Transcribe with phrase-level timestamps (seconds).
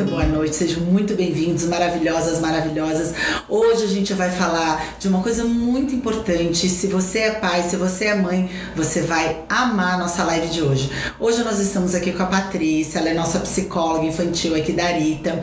[0.00, 3.12] Muito boa noite, sejam muito bem-vindos, maravilhosas, maravilhosas.
[3.46, 6.70] Hoje a gente vai falar de uma coisa muito importante.
[6.70, 10.62] Se você é pai, se você é mãe, você vai amar a nossa live de
[10.62, 10.90] hoje.
[11.18, 15.42] Hoje nós estamos aqui com a Patrícia, ela é nossa psicóloga infantil aqui da Rita.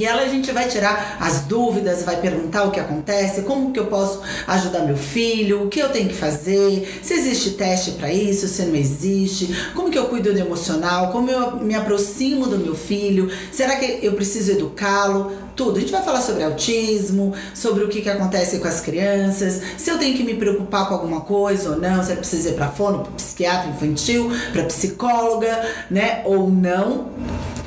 [0.00, 3.78] E ela a gente vai tirar as dúvidas, vai perguntar o que acontece, como que
[3.78, 8.10] eu posso ajudar meu filho, o que eu tenho que fazer, se existe teste para
[8.10, 12.56] isso, se não existe, como que eu cuido do emocional, como eu me aproximo do
[12.56, 15.32] meu filho, será que eu preciso educá-lo?
[15.54, 15.76] Tudo.
[15.76, 19.90] A gente vai falar sobre autismo, sobre o que, que acontece com as crianças, se
[19.90, 22.68] eu tenho que me preocupar com alguma coisa ou não, se eu preciso ir para
[22.68, 25.60] fono, para psiquiatra infantil, para psicóloga,
[25.90, 27.10] né, ou não.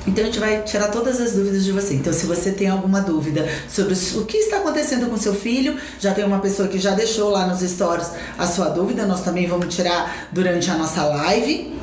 [0.06, 1.94] Então a gente vai tirar todas as dúvidas de você.
[1.94, 6.14] Então, se você tem alguma dúvida sobre o que está acontecendo com seu filho, já
[6.14, 9.74] tem uma pessoa que já deixou lá nos stories a sua dúvida, nós também vamos
[9.74, 11.74] tirar durante a nossa live.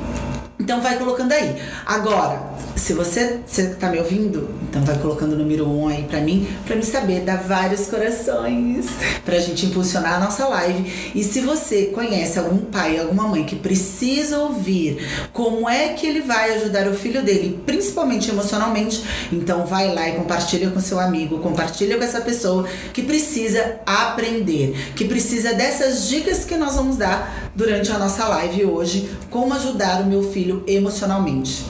[0.59, 1.59] Então vai colocando aí.
[1.85, 2.50] Agora,
[2.81, 6.47] se você está me ouvindo, então vai colocando o número 1 um aí para mim,
[6.65, 8.87] para me saber, dar vários corações,
[9.23, 10.91] pra gente impulsionar a nossa live.
[11.13, 14.97] E se você conhece algum pai, alguma mãe que precisa ouvir
[15.31, 20.13] como é que ele vai ajudar o filho dele, principalmente emocionalmente, então vai lá e
[20.13, 26.45] compartilha com seu amigo, compartilha com essa pessoa que precisa aprender, que precisa dessas dicas
[26.45, 31.63] que nós vamos dar durante a nossa live hoje, como ajudar o meu filho emocionalmente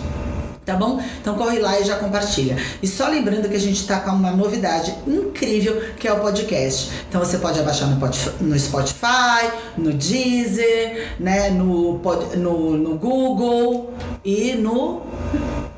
[0.72, 1.02] tá bom?
[1.19, 2.58] Então corre lá e já compartilha.
[2.81, 6.91] E só lembrando que a gente tá com uma novidade incrível que é o podcast.
[7.09, 7.89] Então você pode abaixar
[8.39, 12.00] no Spotify, no Deezer, né, no,
[12.38, 15.02] no, no Google e no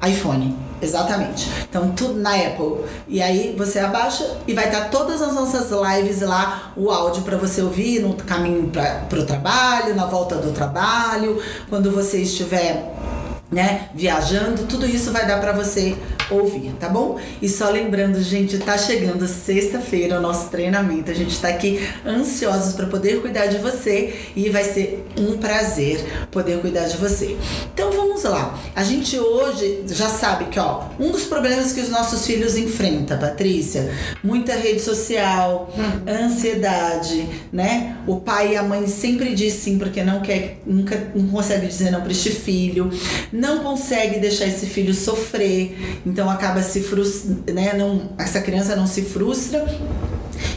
[0.06, 0.56] iPhone.
[0.82, 1.50] Exatamente.
[1.70, 2.84] Então, tudo na Apple.
[3.08, 7.38] E aí você abaixa e vai estar todas as nossas lives lá, o áudio para
[7.38, 12.94] você ouvir no caminho para o trabalho, na volta do trabalho, quando você estiver
[13.54, 15.96] né, viajando, tudo isso vai dar para você
[16.30, 17.20] ouvir, tá bom?
[17.42, 21.12] E só lembrando, gente, tá chegando sexta-feira o nosso treinamento.
[21.12, 26.00] A gente tá aqui ansiosos para poder cuidar de você e vai ser um prazer
[26.32, 27.38] poder cuidar de você.
[27.74, 28.60] Então vamos lá.
[28.76, 33.18] A gente hoje já sabe que, ó, um dos problemas que os nossos filhos enfrentam,
[33.18, 33.92] Patrícia,
[34.24, 36.26] muita rede social, hum.
[36.26, 37.98] ansiedade, né?
[38.08, 41.92] O pai e a mãe sempre diz sim porque não quer, nunca não consegue dizer
[41.92, 42.90] não para este filho,
[43.32, 46.02] não consegue deixar esse filho sofrer.
[46.06, 47.74] Então acaba se frustra, né?
[47.74, 49.66] Não, essa criança não se frustra.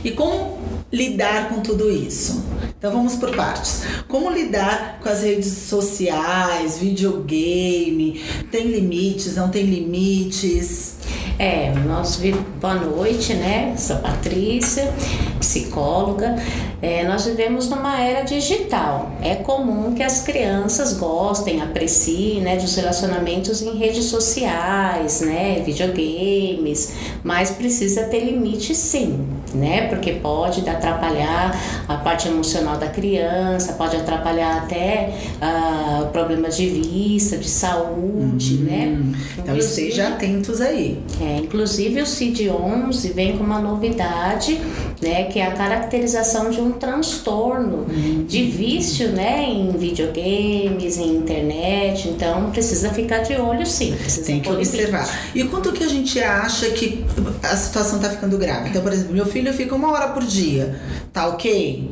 [0.04, 0.59] E como
[0.93, 2.44] lidar com tudo isso?
[2.78, 3.82] Então vamos por partes.
[4.06, 8.22] Como lidar com as redes sociais, videogame?
[8.50, 10.97] Tem limites, não tem limites?
[11.38, 12.21] É, nós.
[12.60, 13.75] Boa noite, né?
[13.77, 14.93] Sou Patrícia,
[15.38, 16.36] psicóloga.
[16.80, 19.10] É, nós vivemos numa era digital.
[19.22, 26.92] É comum que as crianças gostem, apreciem né, dos relacionamentos em redes sociais, né, videogames,
[27.22, 29.88] mas precisa ter limite sim, né?
[29.88, 31.58] Porque pode atrapalhar
[31.88, 38.86] a parte emocional da criança, pode atrapalhar até uh, problemas de vista, de saúde, né?
[38.86, 39.14] Uhum.
[39.38, 40.98] Então esteja atentos aí.
[41.20, 44.60] É, inclusive o CID-11 vem com uma novidade,
[45.00, 48.25] né, que é a caracterização de um transtorno uhum.
[48.26, 52.09] de vício, né, em videogames, em internet.
[52.09, 53.94] Então precisa ficar de olho, sim.
[54.25, 55.06] Tem que observar.
[55.06, 55.38] Limite.
[55.38, 57.04] E quanto que a gente acha que
[57.42, 58.70] a situação está ficando grave?
[58.70, 60.81] Então, por exemplo, meu filho fica uma hora por dia,
[61.12, 61.91] tá ok?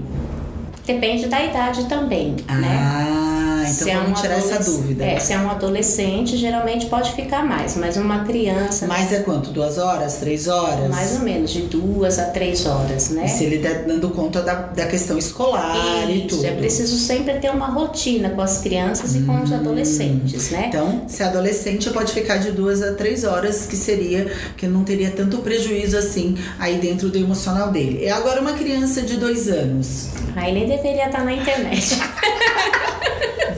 [0.86, 2.54] Depende da idade também, ah.
[2.54, 3.33] né?
[3.70, 5.04] Então se é vamos é um tirar essa dúvida.
[5.04, 8.86] É, se é um adolescente, geralmente pode ficar mais, mas uma criança.
[8.86, 9.50] Mais é quanto?
[9.50, 10.16] Duas horas?
[10.16, 10.88] Três horas?
[10.88, 13.26] Mais ou menos, de duas a três horas, né?
[13.26, 16.46] E se ele der dando conta da, da questão escolar Isso, e tudo.
[16.46, 19.20] É preciso sempre ter uma rotina com as crianças hum.
[19.20, 19.56] e com os hum.
[19.56, 20.66] adolescentes, né?
[20.68, 24.84] Então, se é adolescente, pode ficar de duas a três horas, que seria, que não
[24.84, 28.04] teria tanto prejuízo assim aí dentro do emocional dele.
[28.04, 30.08] É agora uma criança de dois anos.
[30.36, 31.98] Aí nem deveria estar na internet.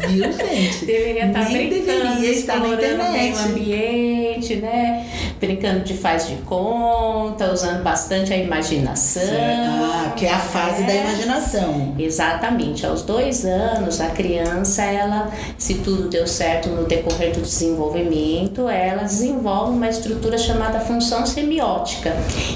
[0.08, 0.84] Viu, gente?
[0.84, 3.34] Deveria estar Nem brincando, deveria estar na internet.
[3.36, 5.06] o ambiente, né?
[5.40, 9.22] Brincando de faz de conta, usando bastante a imaginação.
[9.22, 10.86] Ah, que é a fase é.
[10.86, 11.94] da imaginação.
[11.98, 12.86] Exatamente.
[12.86, 19.02] Aos dois anos, a criança, ela, se tudo deu certo no decorrer do desenvolvimento, ela
[19.02, 22.14] desenvolve uma estrutura chamada função semiótica,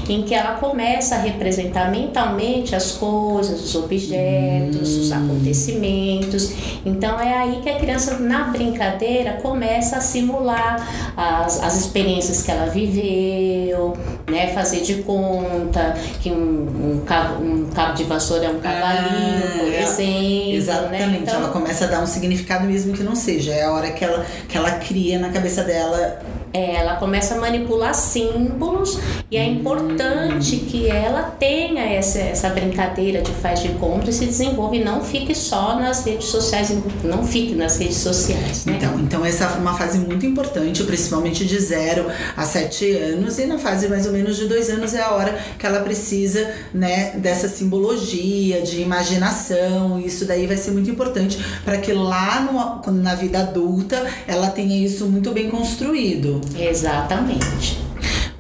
[0.09, 5.00] em que ela começa a representar mentalmente as coisas, os objetos, hum.
[5.00, 6.53] os acontecimentos.
[6.85, 10.87] Então é aí que a criança, na brincadeira, começa a simular
[11.17, 13.97] as, as experiências que ela viveu,
[14.29, 14.49] né?
[14.49, 19.59] Fazer de conta que um, um, cabo, um cabo de vassoura é um cavalinho, ah,
[19.59, 19.82] por é.
[19.82, 20.53] exemplo.
[20.55, 21.03] Exatamente.
[21.03, 21.19] Né?
[21.23, 23.53] Então, ela começa a dar um significado mesmo que não seja.
[23.53, 26.21] É a hora que ela, que ela cria na cabeça dela
[26.52, 28.99] É, ela começa a manipular símbolos
[29.31, 34.26] e é importante que ela tenha essa, essa brincadeira de faz de conta e se
[34.26, 36.73] desenvolva e não fique só nas redes sociais,
[37.05, 38.64] não fique nas redes sociais.
[38.64, 38.75] Né?
[38.76, 42.06] Então, então essa é uma fase muito importante, principalmente de 0
[42.37, 45.38] a 7 anos, e na fase mais ou menos de 2 anos é a hora
[45.58, 51.79] que ela precisa né, dessa simbologia, de imaginação, isso daí vai ser muito importante para
[51.79, 52.41] que lá
[52.85, 56.40] no, na vida adulta ela tenha isso muito bem construído.
[56.59, 57.90] Exatamente.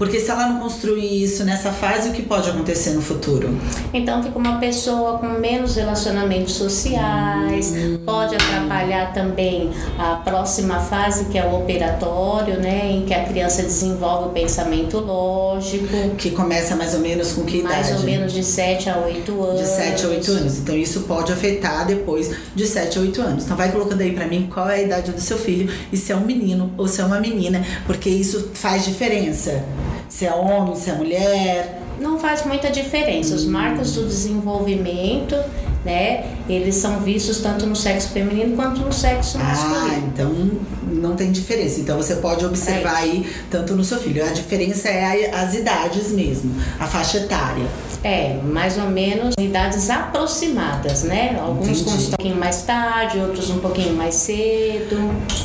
[0.00, 3.54] Porque se ela não construir isso nessa fase, o que pode acontecer no futuro?
[3.92, 7.98] Então fica uma pessoa com menos relacionamentos sociais, hum.
[8.06, 12.90] pode atrapalhar também a próxima fase, que é o operatório, né?
[12.90, 16.14] Em que a criança desenvolve o pensamento lógico.
[16.16, 17.90] Que começa mais ou menos com que idade?
[17.90, 19.60] Mais ou menos de 7 a 8 anos.
[19.60, 20.58] De 7 a 8 anos.
[20.60, 23.44] Então isso pode afetar depois de 7 a 8 anos.
[23.44, 26.10] Então vai colocando aí para mim qual é a idade do seu filho e se
[26.10, 29.62] é um menino ou se é uma menina, porque isso faz diferença
[30.10, 31.80] se é homem, se é mulher.
[31.98, 33.34] Não faz muita diferença.
[33.34, 35.36] Os marcos do desenvolvimento,
[35.84, 36.36] né?
[36.48, 39.86] Eles são vistos tanto no sexo feminino quanto no sexo ah, masculino.
[39.92, 40.50] Ah, então
[40.92, 41.80] não tem diferença.
[41.80, 44.24] Então você pode observar é aí tanto no seu filho.
[44.24, 47.64] A diferença é as idades mesmo, a faixa etária.
[48.02, 51.38] É, mais ou menos idades aproximadas, né?
[51.38, 54.96] Alguns com um pouquinho mais tarde, outros um pouquinho mais cedo.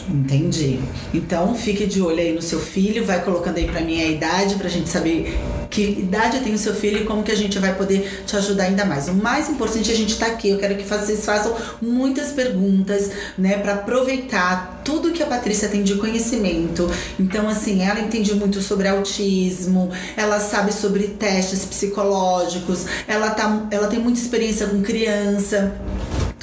[0.10, 0.80] Entendi.
[1.13, 4.56] Então fique de olho aí no seu filho, vai colocando aí para mim a idade
[4.56, 5.38] pra gente saber
[5.75, 8.63] que idade tem o seu filho e como que a gente vai poder te ajudar
[8.63, 9.10] ainda mais.
[9.10, 10.48] O mais importante é a gente estar tá aqui.
[10.48, 15.83] Eu quero que vocês façam muitas perguntas, né, para aproveitar tudo que a Patrícia tem
[15.83, 16.89] de conhecimento.
[17.19, 23.88] Então, assim, ela entende muito sobre autismo, ela sabe sobre testes psicológicos, ela, tá, ela
[23.88, 25.75] tem muita experiência com criança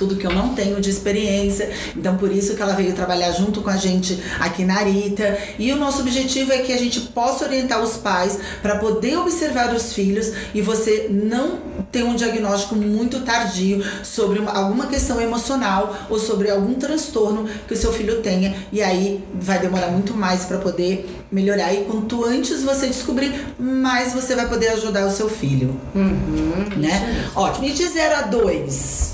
[0.02, 1.70] tudo que eu não tenho de experiência.
[1.96, 5.38] Então, por isso que ela veio trabalhar junto com a gente aqui na Arita.
[5.58, 9.72] E o nosso objetivo é que a gente possa orientar os pais para poder observar
[9.72, 11.58] os filhos e você não
[11.92, 17.74] ter um diagnóstico muito tardio sobre uma, alguma questão emocional ou sobre algum transtorno que
[17.74, 18.56] o seu filho tenha.
[18.72, 21.72] E aí vai demorar muito mais para poder melhorar.
[21.72, 25.80] E quanto antes você descobrir, mais você vai poder ajudar o seu filho.
[25.94, 27.30] Uhum, né?
[27.36, 27.66] Ótimo.
[27.66, 29.11] E de 0 a 2?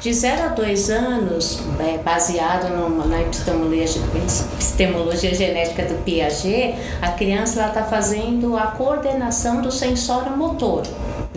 [0.00, 4.00] De 0 a 2 anos, é, baseado numa, na epistemologia,
[4.54, 10.84] epistemologia genética do Piaget, a criança está fazendo a coordenação do sensório motor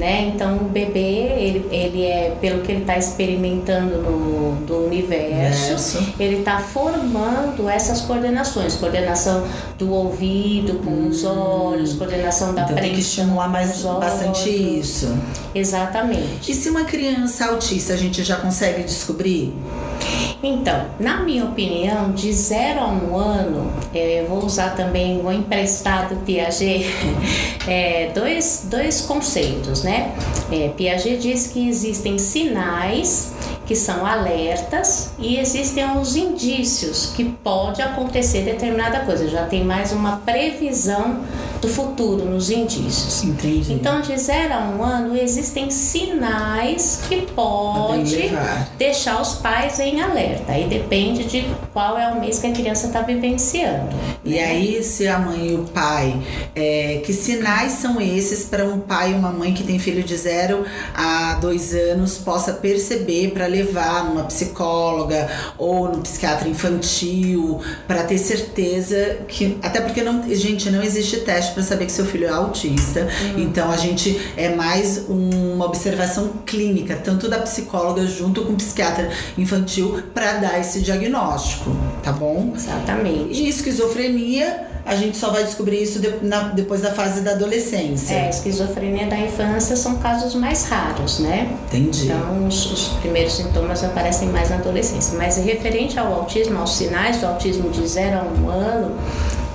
[0.01, 0.31] né?
[0.33, 6.39] Então o bebê, ele, ele é, pelo que ele está experimentando no do universo, ele
[6.39, 9.45] está formando essas coordenações, coordenação
[9.77, 11.09] do ouvido com hum.
[11.09, 12.81] os olhos, coordenação da então, frente.
[12.81, 15.15] Tem que estimular mais bastante isso.
[15.53, 16.51] Exatamente.
[16.51, 19.53] E se uma criança autista a gente já consegue descobrir?
[20.43, 25.31] Então, na minha opinião, de 0 a 1 um ano, eu vou usar também, vou
[25.31, 26.85] emprestar do Piaget,
[27.67, 30.13] é, dois, dois conceitos, né?
[30.51, 33.33] É, Piaget diz que existem sinais
[33.65, 39.29] que são alertas e existem os indícios que pode acontecer determinada coisa.
[39.29, 41.21] Já tem mais uma previsão
[41.61, 43.23] do futuro nos indícios.
[43.23, 43.73] Entendi.
[43.73, 48.31] Então, de 0 a 1 um ano, existem sinais que pode
[48.77, 50.51] deixar os pais em alerta.
[50.51, 53.95] Aí depende de qual é o mês que a criança está vivenciando.
[54.25, 54.43] E né?
[54.43, 56.19] aí, se a mãe e o pai,
[56.55, 60.17] é, que sinais são esses para um pai e uma mãe que tem filho de
[60.17, 60.65] 0
[60.95, 68.17] a 2 anos possa perceber para levar numa psicóloga ou no psiquiatra infantil para ter
[68.17, 72.29] certeza que até porque não, gente, não existe teste para saber que seu filho é
[72.29, 73.01] autista.
[73.01, 73.39] Uhum.
[73.43, 79.09] Então a gente é mais uma observação clínica, tanto da psicóloga junto com o psiquiatra
[79.37, 82.53] infantil, para dar esse diagnóstico, tá bom?
[82.55, 83.41] Exatamente.
[83.41, 88.13] E esquizofrenia a gente só vai descobrir isso de, na, depois da fase da adolescência.
[88.15, 91.55] É, esquizofrenia da infância são casos mais raros, né?
[91.67, 92.05] Entendi.
[92.05, 95.17] Então, os, os primeiros sintomas aparecem mais na adolescência.
[95.17, 98.95] Mas referente ao autismo, aos sinais do autismo de 0 a 1 um ano,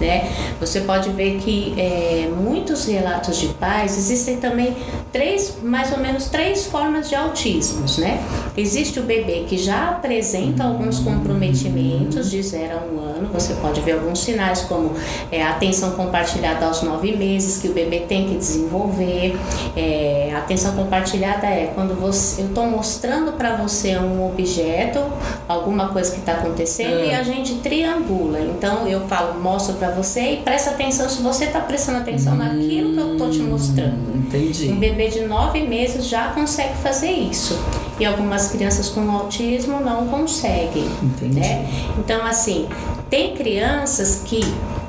[0.00, 0.30] né?
[0.60, 4.76] Você pode ver que é, muitos relatos de pais existem também
[5.12, 8.22] três, mais ou menos três formas de autismos, né?
[8.56, 13.54] Existe o bebê que já apresenta alguns comprometimentos de 0 a 1 um ano, você
[13.54, 14.92] pode ver alguns sinais como
[15.30, 19.36] é, atenção compartilhada aos nove meses que o bebê tem que desenvolver.
[19.76, 25.00] É, atenção compartilhada é quando você, eu estou mostrando para você um objeto,
[25.48, 27.06] alguma coisa que está acontecendo é.
[27.08, 28.40] e a gente triangula.
[28.40, 32.38] Então eu falo, mostro para você e presta atenção se você está prestando atenção hum,
[32.38, 34.16] naquilo que eu estou te mostrando.
[34.16, 34.70] Entendi.
[34.70, 37.58] Um bebê de nove meses já consegue fazer isso.
[37.98, 40.86] e algumas crianças com autismo não conseguem.
[41.02, 41.40] Entendi.
[41.40, 41.66] Né?
[41.98, 42.68] Então, assim,
[43.08, 44.40] tem crianças que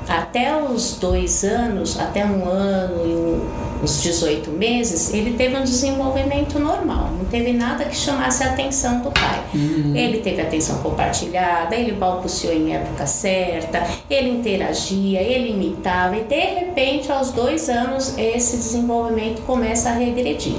[0.08, 3.06] até os dois anos, até um ano
[3.82, 9.00] e os 18 meses, ele teve um desenvolvimento normal, teve nada que chamasse a atenção
[9.00, 9.42] do pai.
[9.54, 9.94] Uhum.
[9.94, 16.40] Ele teve atenção compartilhada, ele balbuciou em época certa, ele interagia, ele imitava e de
[16.40, 20.56] repente, aos dois anos, esse desenvolvimento começa a regredir.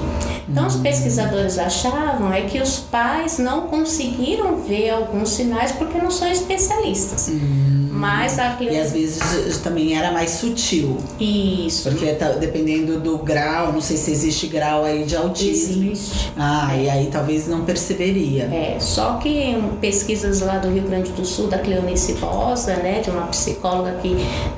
[0.47, 0.81] Então, os uhum.
[0.81, 7.27] pesquisadores achavam é que os pais não conseguiram ver alguns sinais porque não são especialistas.
[7.29, 7.78] Uhum.
[7.99, 10.97] Mas a E às vezes também era mais sutil.
[11.19, 11.89] Isso.
[11.89, 15.91] Porque tá, dependendo do grau, não sei se existe grau aí de autismo.
[15.91, 16.31] Existe.
[16.37, 16.83] Ah, é.
[16.83, 18.43] e aí talvez não perceberia.
[18.45, 23.09] É, só que pesquisas lá do Rio Grande do Sul, da Cleonice Bosa, né, de
[23.09, 24.15] uma psicóloga que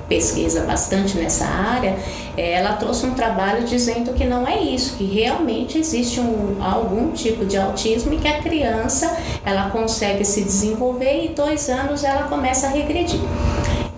[0.07, 1.97] pesquisa bastante nessa área,
[2.37, 7.45] ela trouxe um trabalho dizendo que não é isso, que realmente existe um, algum tipo
[7.45, 12.67] de autismo e que a criança ela consegue se desenvolver e dois anos ela começa
[12.67, 13.19] a regredir.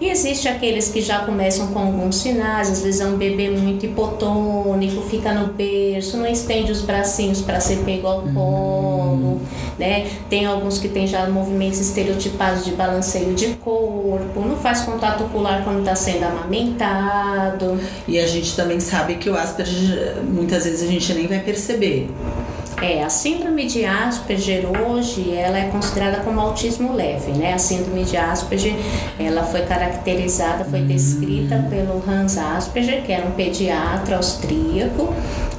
[0.03, 3.85] E existe aqueles que já começam com alguns sinais, às vezes é um bebê muito
[3.85, 9.39] hipotônico, fica no berço, não estende os bracinhos para ser pego ao colo,
[9.79, 10.05] né?
[10.29, 15.63] Tem alguns que tem já movimentos estereotipados de balanceio de corpo, não faz contato ocular
[15.63, 17.79] quando está sendo amamentado.
[18.05, 22.09] E a gente também sabe que o Asperger muitas vezes a gente nem vai perceber.
[22.83, 27.53] É, a síndrome de Asperger hoje, ela é considerada como autismo leve, né?
[27.53, 28.75] A síndrome de Asperger,
[29.17, 31.69] ela foi caracterizada, foi descrita hum.
[31.69, 35.13] pelo Hans Asperger, que era um pediatra austríaco,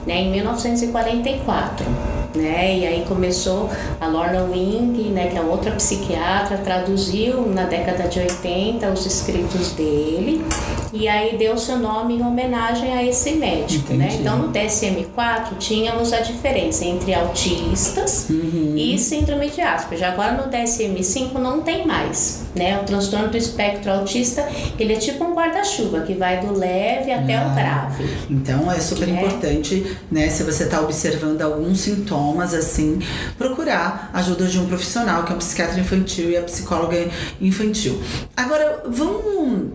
[0.07, 1.87] né, em 1944
[2.35, 2.79] né?
[2.79, 8.19] E aí começou a Lorna Wing, né, que é outra psiquiatra, traduziu na década de
[8.19, 10.45] 80 os escritos dele
[10.95, 14.07] e aí deu seu nome em homenagem a esse médico, né?
[14.07, 14.15] Entendi.
[14.15, 14.19] né?
[14.21, 18.75] Então no DSM-4 tínhamos a diferença entre autistas uhum.
[18.77, 20.13] e síndrome de Asperger.
[20.13, 22.79] Agora no DSM-5 não tem mais, né?
[22.81, 24.49] O transtorno do espectro autista,
[24.79, 28.05] ele é tipo um guarda-chuva que vai do leve até ah, o grave.
[28.31, 29.13] Então é super é.
[29.13, 31.41] importante, né, se você está observando
[31.75, 33.01] sintoma sintomas, assim,
[33.37, 37.09] procurar ajuda de um profissional, que é um psiquiatra infantil e a psicóloga
[37.41, 38.01] infantil.
[38.37, 39.71] Agora, vamos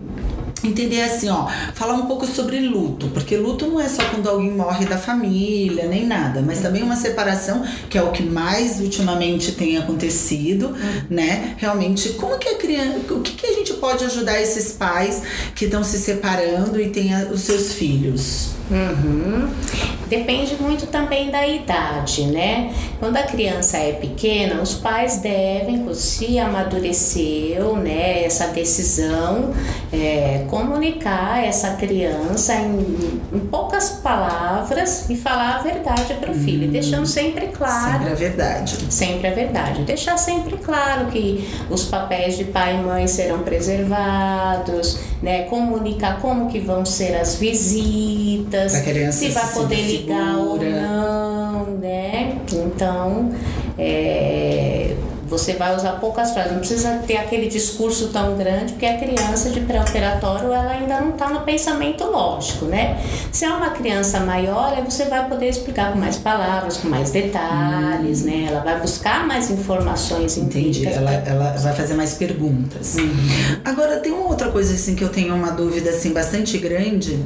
[0.62, 4.50] entender assim, ó, falar um pouco sobre luto, porque luto não é só quando alguém
[4.50, 9.52] morre da família, nem nada, mas também uma separação, que é o que mais ultimamente
[9.52, 11.02] tem acontecido, uhum.
[11.08, 11.54] né?
[11.58, 15.22] Realmente, como que a criança, o que, que a gente pode ajudar esses pais
[15.54, 18.59] que estão se separando e têm os seus filhos?
[18.70, 19.50] Uhum.
[20.10, 22.74] Depende muito também da idade, né?
[22.98, 29.54] Quando a criança é pequena, os pais devem, se amadureceu, né, essa decisão,
[29.92, 36.44] é, comunicar essa criança em, em, poucas palavras e falar a verdade para o hum,
[36.44, 37.92] filho, deixando sempre claro.
[37.92, 38.78] Sempre a verdade.
[38.90, 39.82] Sempre a verdade.
[39.84, 45.42] Deixar sempre claro que os papéis de pai e mãe serão preservados, né?
[45.44, 52.38] Comunicar como que vão ser as visitas, se vai se poder ligar ou não, né?
[52.52, 53.30] Então,
[53.78, 54.94] é,
[55.30, 59.50] você vai usar poucas frases, não precisa ter aquele discurso tão grande, porque a criança
[59.50, 63.00] de pré-operatório ela ainda não está no pensamento lógico, né?
[63.30, 67.12] Se é uma criança maior, aí você vai poder explicar com mais palavras, com mais
[67.12, 68.26] detalhes, hum.
[68.26, 68.46] né?
[68.50, 70.36] Ela vai buscar mais informações.
[70.36, 72.96] Entendi, ela, ela vai fazer mais perguntas.
[72.96, 73.60] Uhum.
[73.64, 77.20] Agora, tem uma outra coisa assim que eu tenho uma dúvida assim bastante grande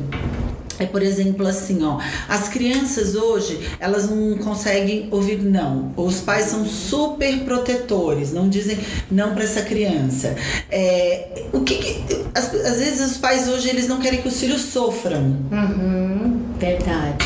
[0.78, 5.93] é, por exemplo, assim, ó, as crianças hoje, elas não conseguem ouvir não.
[5.97, 8.78] Os pais são super protetores, não dizem
[9.11, 10.35] não para essa criança.
[10.71, 14.38] É, o que, que às, às, vezes os pais hoje eles não querem que os
[14.38, 15.37] filhos sofram.
[15.50, 17.25] Uhum, verdade.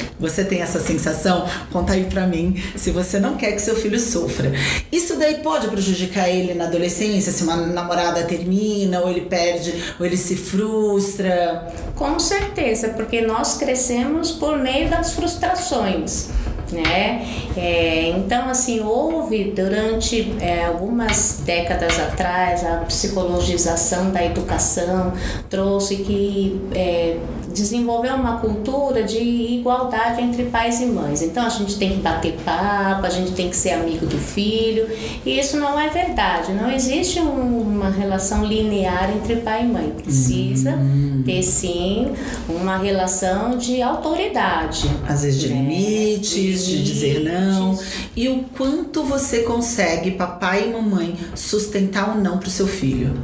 [0.24, 1.46] Você tem essa sensação?
[1.70, 4.52] Conta aí pra mim se você não quer que seu filho sofra.
[4.90, 10.06] Isso daí pode prejudicar ele na adolescência, se uma namorada termina, ou ele perde, ou
[10.06, 11.68] ele se frustra.
[11.94, 16.30] Com certeza, porque nós crescemos por meio das frustrações
[16.72, 17.24] né?
[17.56, 25.12] É, então, assim, houve durante é, algumas décadas atrás a psicologização da educação
[25.48, 27.16] trouxe que é,
[27.54, 31.22] desenvolveu uma cultura de igualdade entre pais e mães.
[31.22, 34.88] Então, a gente tem que bater papo, a gente tem que ser amigo do filho,
[35.24, 36.52] e isso não é verdade.
[36.52, 39.90] Não existe um, uma relação linear entre pai e mãe.
[39.90, 41.22] Precisa hum.
[41.24, 42.12] ter sim
[42.48, 44.90] uma relação de autoridade.
[45.08, 45.56] Às vezes de né?
[45.56, 47.78] limites limites, de dizer não.
[48.16, 53.14] E o quanto você consegue, papai e mamãe, sustentar o um não pro seu filho?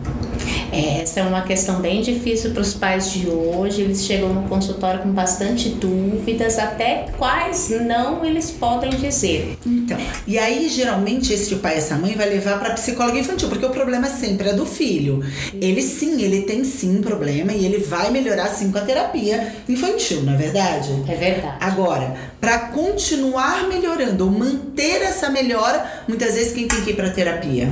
[0.72, 3.82] Essa é uma questão bem difícil para os pais de hoje.
[3.82, 9.58] Eles chegam no consultório com bastante dúvidas, até quais não eles podem dizer.
[9.66, 13.70] Então, e aí geralmente esse pai, essa mãe vai levar para psicóloga infantil, porque o
[13.70, 15.24] problema sempre é do filho.
[15.54, 20.22] Ele sim, ele tem sim problema e ele vai melhorar sim com a terapia infantil,
[20.22, 20.90] não é verdade?
[21.08, 21.56] É verdade.
[21.60, 27.10] Agora, para continuar melhorando ou manter essa melhora, muitas vezes quem tem que ir para
[27.10, 27.68] terapia?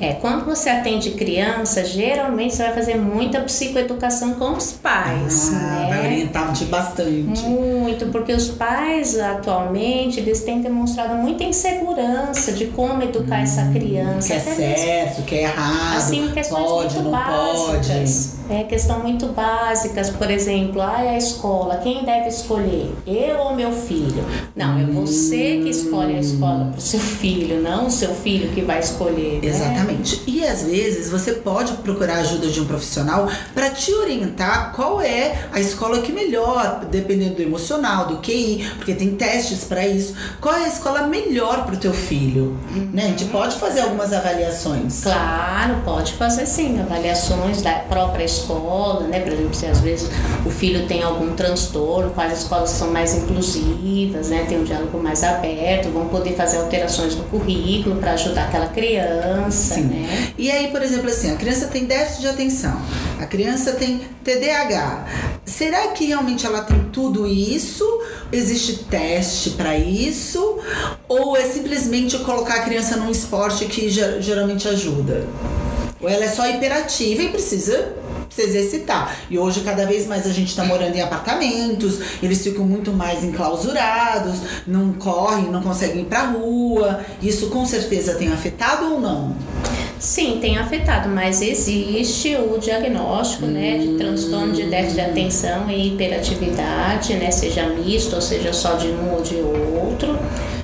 [0.00, 5.52] É, quando você atende criança, geralmente você vai fazer muita psicoeducação com os pais.
[5.54, 5.89] Ah, né?
[5.90, 7.42] Vai orientar bastante.
[7.42, 13.66] Muito, porque os pais atualmente eles têm demonstrado muita insegurança de como educar hum, essa
[13.66, 14.28] criança.
[14.28, 15.96] Que é certo, que é errado.
[15.96, 18.36] Assim, questões pode, muito não básicas.
[18.36, 18.40] Pode.
[18.50, 22.92] É questão muito básicas, por exemplo, ah, a escola, quem deve escolher?
[23.06, 24.24] Eu ou meu filho?
[24.56, 28.50] Não, é você que escolhe a escola para o seu filho, não o seu filho
[28.50, 29.40] que vai escolher.
[29.40, 29.48] Né?
[29.48, 30.24] Exatamente.
[30.26, 35.00] E às vezes você pode procurar a ajuda de um profissional para te orientar qual
[35.00, 40.14] é a escola que melhor, dependendo do emocional, do QI, porque tem testes para isso.
[40.40, 42.58] Qual é a escola melhor para o teu filho?
[42.74, 42.90] Uhum.
[42.92, 43.04] Né?
[43.04, 45.02] A gente pode fazer algumas avaliações.
[45.02, 49.20] Claro, pode fazer sim, avaliações da própria escola escola, né?
[49.20, 50.08] Por exemplo, se às vezes
[50.44, 54.44] o filho tem algum transtorno, quais escolas são mais inclusivas, né?
[54.48, 59.74] Tem um diálogo mais aberto, vão poder fazer alterações no currículo para ajudar aquela criança,
[59.74, 59.82] Sim.
[59.82, 60.32] né?
[60.36, 62.80] E aí, por exemplo, assim, a criança tem déficit de atenção,
[63.20, 65.06] a criança tem TDAH.
[65.50, 67.84] Será que realmente ela tem tudo isso?
[68.30, 70.58] Existe teste para isso?
[71.08, 75.26] Ou é simplesmente colocar a criança num esporte que geralmente ajuda?
[76.00, 77.94] Ou ela é só hiperativa e precisa
[78.30, 79.16] se exercitar.
[79.28, 83.24] E hoje, cada vez mais a gente está morando em apartamentos, eles ficam muito mais
[83.24, 84.38] enclausurados,
[84.68, 87.00] não correm, não conseguem ir pra rua.
[87.20, 89.36] Isso com certeza tem afetado ou não?
[90.00, 93.50] Sim, tem afetado, mas existe o diagnóstico, hum.
[93.50, 98.76] né, de transtorno de déficit de atenção e hiperatividade, né, seja misto ou seja só
[98.76, 100.18] de um ou de outro.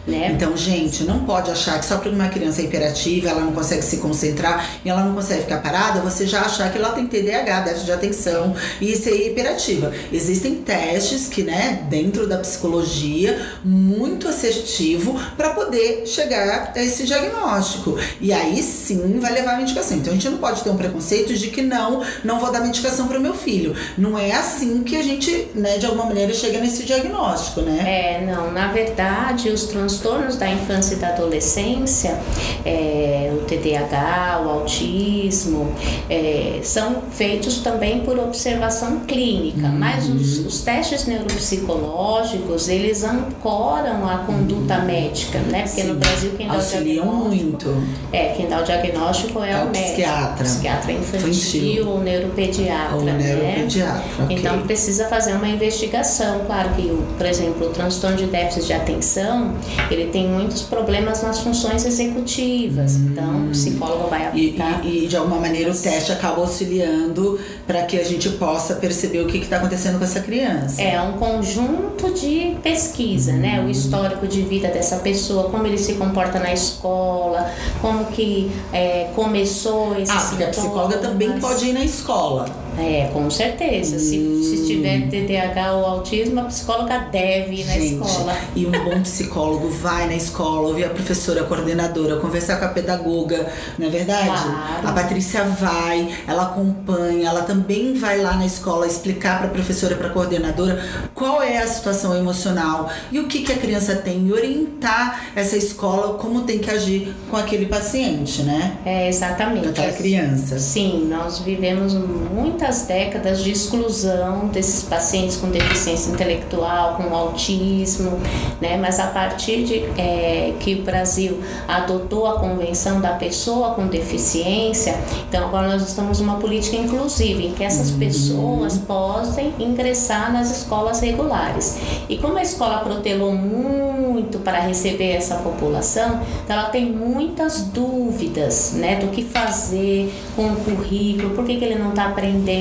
[0.07, 0.31] Né?
[0.33, 3.83] Então, gente, não pode achar que só porque uma criança é hiperativa, ela não consegue
[3.83, 7.61] se concentrar e ela não consegue ficar parada, você já achar que ela tem TDAH,
[7.61, 9.93] déficit de atenção e ser hiperativa.
[10.13, 17.99] Existem testes que, né, dentro da psicologia, muito assertivo para poder chegar a esse diagnóstico.
[18.21, 19.97] E aí sim vai levar a medicação.
[19.97, 23.09] Então a gente não pode ter um preconceito de que não, não vou dar medicação
[23.09, 23.75] para o meu filho.
[23.99, 27.83] Não é assim que a gente, né, de alguma maneira chega nesse diagnóstico, né?
[27.87, 28.53] É, não.
[28.53, 32.19] Na verdade, os transtornos transtornos da infância e da adolescência,
[32.65, 35.73] é, o TDAH, o autismo,
[36.09, 39.79] é, são feitos também por observação clínica, uhum.
[39.79, 44.85] mas os, os, testes neuropsicológicos, eles ancoram a conduta uhum.
[44.85, 45.63] médica, né?
[45.63, 45.89] Porque Sim.
[45.89, 47.71] no Brasil quem dá Auxiliam o diagnóstico...
[47.71, 47.87] muito.
[48.13, 49.87] É, quem dá o diagnóstico é, é o, o médico.
[49.87, 50.45] Psiquiatra.
[50.45, 51.89] Psiquiatra infantil, infantil.
[51.89, 52.97] ou neuropediatra.
[52.97, 53.13] Ou né?
[53.13, 54.37] neuropediatra, okay.
[54.37, 56.41] Então precisa fazer uma investigação.
[56.47, 59.55] Claro que, por exemplo, o transtorno de déficit de atenção,
[59.91, 62.97] ele tem muitos problemas nas funções executivas.
[62.97, 63.09] Hum.
[63.11, 64.85] Então, o psicólogo vai aplicar.
[64.85, 68.75] E, e, e de alguma maneira o teste acaba auxiliando para que a gente possa
[68.75, 70.81] perceber o que está acontecendo com essa criança.
[70.81, 73.39] É um conjunto de pesquisa, hum.
[73.39, 73.65] né?
[73.65, 79.11] O histórico de vida dessa pessoa, como ele se comporta na escola, como que é,
[79.15, 80.13] começou esse.
[80.13, 82.66] Ah, porque a psicóloga também pode ir na escola.
[82.79, 83.97] É, com certeza.
[83.97, 83.99] Hum.
[83.99, 88.37] Se, se tiver TDAH ou autismo, a psicóloga deve ir na Gente, escola.
[88.55, 92.69] E um bom psicólogo vai na escola, ouvir a professora, a coordenadora, conversar com a
[92.69, 93.47] pedagoga,
[93.79, 94.27] não é verdade?
[94.27, 94.89] Claro.
[94.89, 99.95] A Patrícia vai, ela acompanha, ela também vai lá na escola explicar para a professora,
[99.97, 100.85] para a coordenadora,
[101.15, 105.57] qual é a situação emocional e o que, que a criança tem, e orientar essa
[105.57, 108.79] escola como tem que agir com aquele paciente, né?
[108.85, 109.65] É, exatamente.
[109.65, 110.59] Com aquela criança.
[110.59, 118.19] Sim, nós vivemos muita muitas décadas de exclusão desses pacientes com deficiência intelectual, com autismo,
[118.61, 118.77] né?
[118.77, 124.97] Mas a partir de é, que o Brasil adotou a Convenção da Pessoa com Deficiência,
[125.29, 127.99] então agora nós estamos numa política inclusiva em que essas uhum.
[127.99, 131.79] pessoas possam ingressar nas escolas regulares.
[132.09, 138.73] E como a escola protelou muito para receber essa população, então ela tem muitas dúvidas,
[138.73, 142.56] né, do que fazer com o currículo, por que, que ele não está aprendendo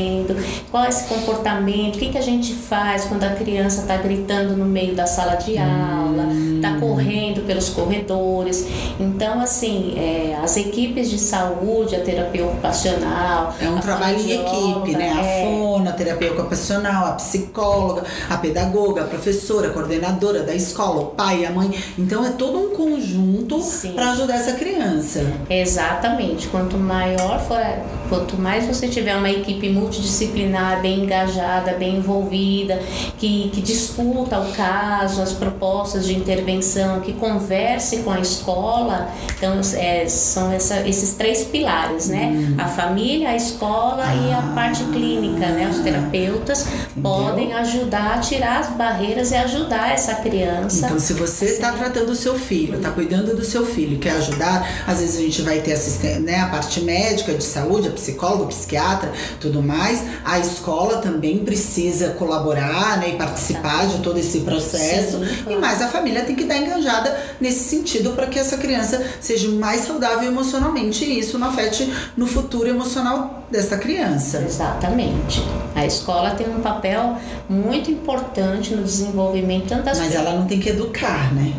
[0.72, 4.56] qual é esse comportamento, o que, que a gente faz quando a criança está gritando
[4.56, 6.28] no meio da sala de aula,
[6.74, 8.66] tá correndo pelos corredores.
[9.00, 13.54] Então, assim, é, as equipes de saúde, a terapia ocupacional.
[13.60, 15.12] É um trabalho em equipe, né?
[15.12, 20.54] A é, fono, a terapia ocupacional, a psicóloga, a pedagoga, a professora, a coordenadora da
[20.54, 21.72] escola, o pai, a mãe.
[21.98, 23.60] Então é todo um conjunto
[23.94, 25.26] para ajudar essa criança.
[25.50, 26.48] Exatamente.
[26.48, 32.80] Quanto maior for, a- quanto mais você tiver uma equipe multidisciplinar, bem engajada, bem envolvida,
[33.18, 36.55] que, que discuta o caso, as propostas de intervenção,
[37.04, 42.56] que converse com a escola, então é, são essa- esses três pilares, né?
[42.58, 45.68] A família, a escola e a parte clínica, né?
[45.70, 46.66] Os terapeutas
[47.02, 50.86] podem ajudar a tirar as barreiras e ajudar essa criança.
[50.86, 54.68] Então, se você está tratando o seu filho, está cuidando do seu filho, quer ajudar,
[54.88, 58.44] às vezes a gente vai ter assistente, né, a parte médica de saúde, a psicóloga,
[58.44, 60.04] o psiquiatra, tudo mais.
[60.24, 65.20] A escola também precisa colaborar, né, e participar de todo esse processo.
[65.20, 65.62] Sim, E claro.
[65.62, 69.82] mais a família tem que estar engajada nesse sentido para que essa criança seja mais
[69.82, 74.44] saudável emocionalmente e isso não afete no futuro emocional dessa criança.
[74.46, 75.44] Exatamente.
[75.76, 77.18] A escola tem um papel
[77.50, 81.54] muito importante no desenvolvimento tanto das Mas ela não tem que educar, né?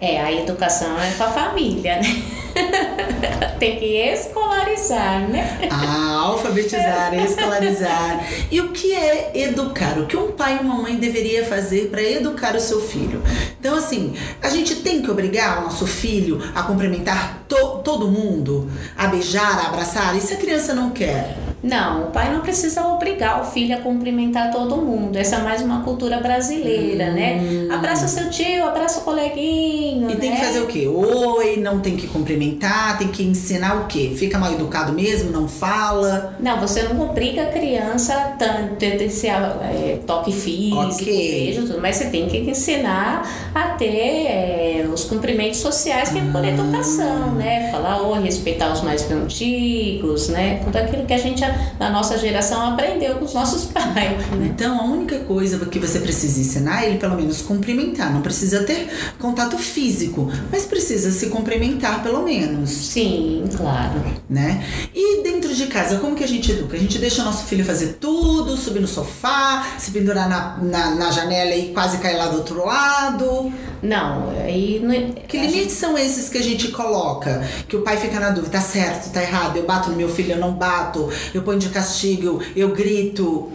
[0.00, 2.22] É, a educação é com a família, né?
[3.58, 5.58] tem que escolarizar, né?
[5.70, 8.22] Ah, alfabetizar, escolarizar.
[8.50, 9.98] E o que é educar?
[9.98, 13.22] O que um pai e uma mãe deveria fazer para educar o seu filho?
[13.58, 18.70] Então, assim, a gente tem que obrigar o nosso filho a cumprimentar to- todo mundo,
[18.96, 20.14] a beijar, a abraçar.
[20.16, 21.36] E se a criança não quer?
[21.66, 25.16] Não, o pai não precisa obrigar o filho a cumprimentar todo mundo.
[25.16, 27.40] Essa é mais uma cultura brasileira, né?
[27.72, 30.06] Abraça seu tio, abraça o coleguinho.
[30.08, 30.10] Hum.
[30.10, 30.36] E tem né?
[30.36, 30.86] que fazer o quê?
[30.86, 34.12] Oi, não tem que cumprimentar, tem que ensinar o quê?
[34.16, 36.36] Fica mal educado mesmo, não fala.
[36.40, 41.06] Não, você não obriga a criança a tan- ter esse é, toque físico, Ok.
[41.06, 43.86] beijo, tudo, mas você tem que ensinar a ter
[44.26, 47.70] é, os cumprimentos sociais que é por educação, né?
[47.70, 50.60] Falar oi, respeitar os mais antigos, né?
[50.64, 51.42] Tudo aquilo que a gente,
[51.78, 53.94] na nossa geração, aprendeu com os nossos pais,
[54.32, 54.46] né?
[54.46, 58.12] Então, a única coisa que você precisa ensinar é ele, pelo menos, cumprimentar.
[58.12, 58.88] Não precisa ter
[59.18, 64.02] contato físico, mas precisa se cumprimentar, pelo menos, Sim, claro.
[64.28, 64.64] né?
[64.94, 66.76] E dentro de casa, como que a gente educa?
[66.76, 70.94] A gente deixa o nosso filho fazer tudo, subir no sofá, se pendurar na, na,
[70.94, 73.52] na janela e quase cair lá do outro lado.
[73.82, 74.80] Não, aí...
[74.82, 77.44] não- Que a gente- limites são esses que a gente coloca?
[77.68, 80.32] Que o pai fica na dúvida, tá certo, tá errado, eu bato no meu filho,
[80.32, 83.48] eu não bato, eu ponho de castigo, eu grito.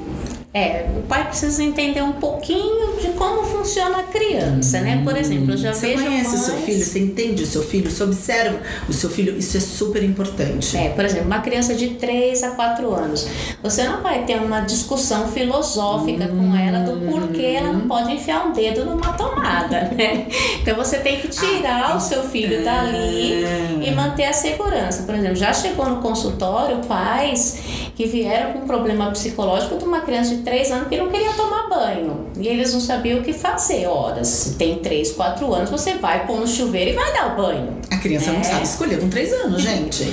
[0.53, 5.01] É, o pai precisa entender um pouquinho de como funciona a criança, né?
[5.01, 7.63] Por exemplo, eu já Você vejo conhece o seu mães- filho, você entende o seu
[7.63, 8.59] filho, você observa
[8.89, 10.75] o seu filho, isso é super importante.
[10.75, 13.25] É, por exemplo, uma criança de 3 a 4 anos.
[13.63, 18.45] Você não vai ter uma discussão filosófica com ela do porquê ela não pode enfiar
[18.45, 20.27] um dedo numa tomada, né?
[20.61, 23.45] Então você tem que tirar o seu filho dali
[23.81, 25.03] e manter a segurança.
[25.03, 27.57] Por exemplo, já chegou no consultório pais
[27.95, 31.31] que vieram com um problema psicológico de uma criança de 3 anos que não queria
[31.33, 32.27] tomar banho.
[32.39, 33.87] E eles não sabiam o que fazer.
[33.87, 37.35] Ora, se tem 3, 4 anos, você vai pôr no chuveiro e vai dar o
[37.41, 37.77] banho.
[37.89, 38.43] A criança não É.
[38.43, 40.03] sabe escolher com três anos, gente.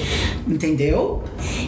[0.46, 1.22] Entendeu?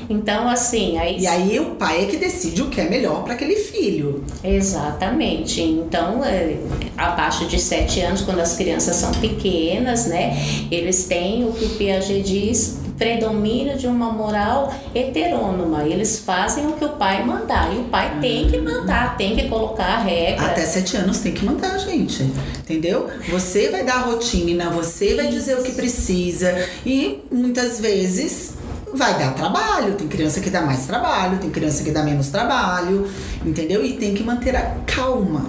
[0.08, 3.34] Então, assim, aí E aí o pai é que decide o que é melhor para
[3.34, 4.24] aquele filho.
[4.42, 5.60] Exatamente.
[5.62, 6.56] Então, é,
[6.96, 10.36] abaixo de 7 anos, quando as crianças são pequenas, né,
[10.70, 15.84] eles têm o que o Piaget diz, predomínio de uma moral heterônoma.
[15.84, 17.74] Eles fazem o que o pai mandar.
[17.74, 20.44] E o pai tem que mandar, tem que colocar a regra.
[20.44, 22.30] Até sete anos tem que mandar, gente.
[22.58, 23.08] Entendeu?
[23.30, 26.54] Você vai dar a rotina, você vai dizer o que precisa.
[26.84, 28.52] E muitas vezes
[28.92, 29.94] vai dar trabalho.
[29.94, 33.08] Tem criança que dá mais trabalho, tem criança que dá menos trabalho.
[33.42, 33.82] Entendeu?
[33.82, 35.46] E tem que manter a calma.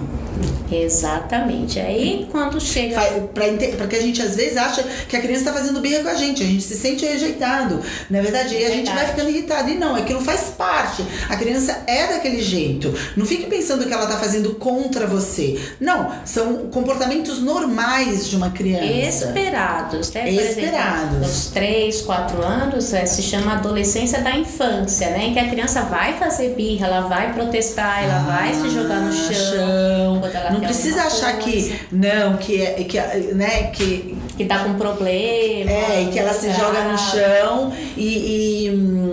[0.70, 1.78] Exatamente.
[1.78, 3.00] Aí, quando chega.
[3.78, 6.42] Porque a gente às vezes acha que a criança tá fazendo birra com a gente,
[6.42, 7.80] a gente se sente rejeitado.
[8.10, 9.10] Na verdade, aí a gente vai Verdade.
[9.12, 9.70] ficando irritado.
[9.70, 11.04] E não, aquilo faz parte.
[11.28, 12.92] A criança é daquele jeito.
[13.16, 15.60] Não fique pensando que ela tá fazendo contra você.
[15.80, 19.26] Não, são comportamentos normais de uma criança.
[19.26, 20.30] Esperados, né?
[20.30, 21.02] Esperados.
[21.02, 25.26] Exemplo, aos 3, 4 anos é, se chama adolescência da infância, né?
[25.26, 29.08] Em que a criança vai fazer birra, ela vai protestar, ela vai se jogar no
[29.12, 30.20] Ah, chão.
[30.52, 32.98] Não precisa achar coisa, que não, que é que
[33.34, 35.70] né, que que tá com problema.
[35.70, 36.60] É, e que ela se grave.
[36.60, 39.11] joga no chão e, e, hum,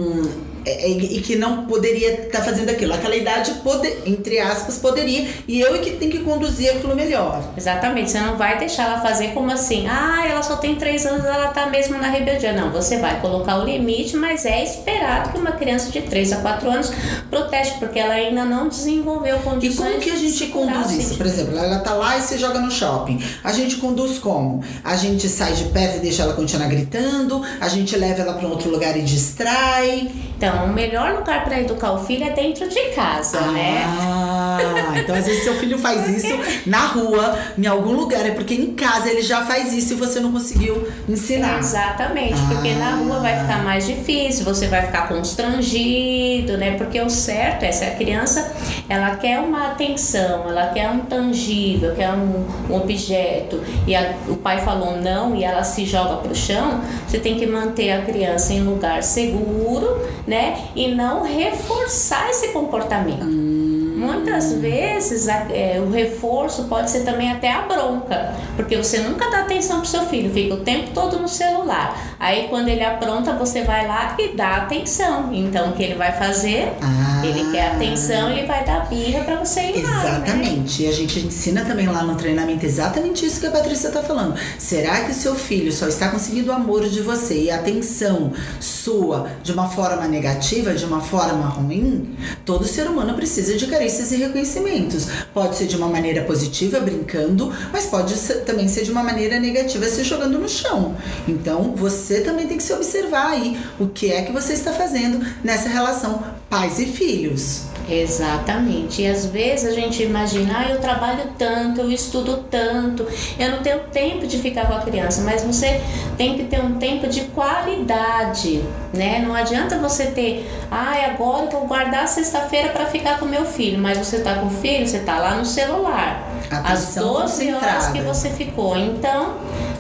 [0.66, 2.94] e que não poderia estar tá fazendo aquilo.
[2.94, 7.44] Aquela idade, pode, entre aspas, poderia, e eu é que tenho que conduzir aquilo melhor.
[7.58, 11.26] Exatamente, você não vai deixar ela fazer como assim, ah, ela só tem três anos,
[11.26, 12.54] ela tá mesmo na rebeldia.
[12.54, 16.38] Não, você vai colocar o limite, mas é esperado que uma criança de 3 a
[16.38, 16.92] 4 anos
[17.30, 19.88] proteste, porque ela ainda não desenvolveu condições.
[19.88, 21.16] E como que a gente conduz isso?
[21.16, 23.22] Por exemplo, ela tá lá e se joga no shopping.
[23.44, 24.64] A gente conduz como?
[24.84, 28.48] A gente sai de perto e deixa ela continuar gritando, a gente leva ela para
[28.48, 30.10] um outro lugar e distrai.
[30.38, 33.84] Então, o melhor lugar para educar o filho é dentro de casa, ah, né?
[33.86, 38.54] Ah, então às vezes seu filho faz isso na rua, em algum lugar, é porque
[38.54, 41.60] em casa ele já faz isso e você não conseguiu ensinar.
[41.60, 42.54] Exatamente, ah.
[42.54, 46.76] porque na rua vai ficar mais difícil, você vai ficar constrangido, né?
[46.78, 48.52] Porque o certo é se a criança
[48.88, 54.36] ela quer uma atenção, ela quer um tangível, quer um, um objeto e a, o
[54.36, 58.54] pai falou não e ela se joga pro chão, você tem que manter a criança
[58.54, 60.39] em lugar seguro, né?
[60.76, 63.24] E não reforçar esse comportamento.
[63.24, 63.70] Hum.
[64.00, 69.30] Muitas vezes a, é, o reforço pode ser também até a bronca, porque você nunca
[69.30, 72.09] dá atenção pro seu filho, fica o tempo todo no celular.
[72.20, 75.34] Aí quando ele apronta, você vai lá e dá atenção.
[75.34, 76.74] Então o que ele vai fazer?
[76.82, 77.22] Ah.
[77.26, 79.86] Ele quer atenção, ele vai dar birra para você ir exatamente.
[79.86, 80.04] lá.
[80.04, 80.10] Né?
[80.10, 80.82] Exatamente.
[80.82, 80.88] Né?
[80.88, 84.36] E a gente ensina também lá no treinamento exatamente isso que a Patrícia tá falando.
[84.58, 88.34] Será que o seu filho só está conseguindo o amor de você e a atenção
[88.60, 92.18] sua de uma forma negativa, de uma forma ruim?
[92.46, 95.08] Todo ser humano precisa de carícias e reconhecimentos.
[95.34, 99.40] Pode ser de uma maneira positiva, brincando, mas pode ser, também ser de uma maneira
[99.40, 100.96] negativa, se jogando no chão.
[101.28, 105.26] Então, você também tem que se observar aí o que é que você está fazendo
[105.44, 107.70] nessa relação pais e filhos.
[107.90, 109.02] Exatamente.
[109.02, 113.06] E às vezes a gente imagina, ah, eu trabalho tanto, eu estudo tanto,
[113.38, 115.82] eu não tenho tempo de ficar com a criança, mas você
[116.16, 119.20] tem que ter um tempo de qualidade, né?
[119.26, 123.80] Não adianta você ter, ah, agora eu vou guardar sexta-feira para ficar com meu filho,
[123.80, 126.30] mas você tá com o filho, você tá lá no celular.
[126.52, 128.76] Atenção As 12 horas que você ficou.
[128.76, 129.36] Então,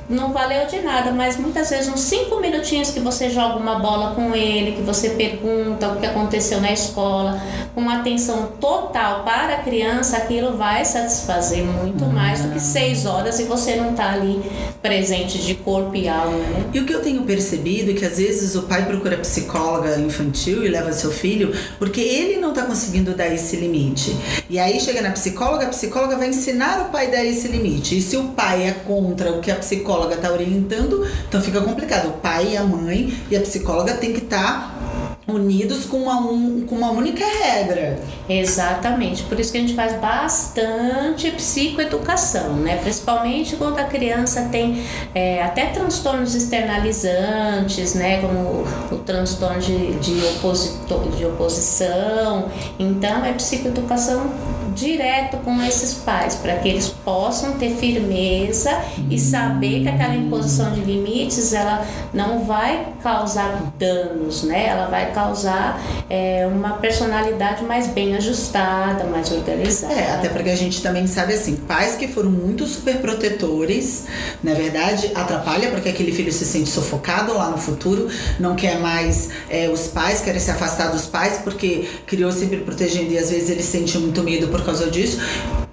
[0.09, 4.15] não valeu de nada, mas muitas vezes uns cinco minutinhos que você joga uma bola
[4.15, 7.39] com ele, que você pergunta o que aconteceu na escola,
[7.75, 12.11] com uma atenção total para a criança, aquilo vai satisfazer muito uhum.
[12.11, 14.41] mais do que seis horas e você não tá ali
[14.81, 16.65] presente de corpo e alma, né?
[16.73, 20.65] E o que eu tenho percebido é que às vezes o pai procura psicóloga infantil
[20.65, 24.17] e leva seu filho porque ele não tá conseguindo dar esse limite.
[24.49, 27.97] E aí chega na psicóloga, a psicóloga vai ensinar o pai a dar esse limite.
[27.97, 31.61] E se o pai é contra o que a psicóloga psicóloga está orientando, então fica
[31.61, 32.09] complicado.
[32.09, 34.79] O pai, a mãe e a psicóloga tem que estar tá
[35.27, 37.99] unidos com uma, um, com uma única regra.
[38.27, 42.77] Exatamente, por isso que a gente faz bastante psicoeducação, né?
[42.77, 44.83] Principalmente quando a criança tem
[45.13, 48.21] é, até transtornos externalizantes, né?
[48.21, 52.49] Como o, o transtorno de, de, opositor, de oposição.
[52.79, 54.31] Então é psicoeducação
[54.73, 58.71] direto com esses pais, para que eles possam ter firmeza
[59.09, 64.67] e saber que aquela imposição de limites ela não vai causar danos, né?
[64.67, 69.93] Ela vai causar é, uma personalidade mais bem ajustada, mais organizada.
[69.93, 74.05] É, até porque a gente também sabe assim, pais que foram muito super protetores,
[74.43, 78.07] na verdade, atrapalha porque aquele filho se sente sufocado lá no futuro,
[78.39, 83.11] não quer mais é, os pais, quer se afastar dos pais porque criou sempre protegendo
[83.11, 85.19] e às vezes ele sente muito medo por causa disso,